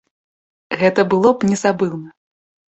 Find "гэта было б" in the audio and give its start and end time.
0.79-1.51